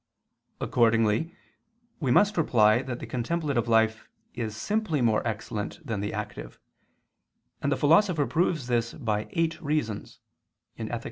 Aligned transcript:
Accordingly 0.59 1.35
we 1.99 2.09
must 2.09 2.35
reply 2.35 2.81
that 2.81 2.97
the 2.97 3.05
contemplative 3.05 3.67
life 3.67 4.09
is 4.33 4.57
simply 4.57 4.99
more 4.99 5.21
excellent 5.27 5.79
than 5.85 5.99
the 5.99 6.11
active: 6.11 6.59
and 7.61 7.71
the 7.71 7.77
Philosopher 7.77 8.25
proves 8.25 8.65
this 8.65 8.95
by 8.95 9.27
eight 9.33 9.61
reasons 9.61 10.19
(Ethic. 10.79 10.99